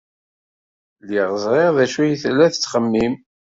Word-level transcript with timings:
Lliɣ 1.01 1.29
ẓriɣ 1.43 1.69
d 1.77 1.79
acu 1.83 1.99
ay 2.03 2.13
tella 2.21 2.47
tettxemmim. 2.53 3.13